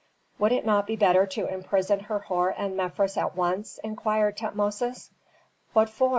[0.39, 5.11] "Would it not be better to imprison Herhor and Mefres at once?" inquired Tutmosis.
[5.73, 6.09] "What for?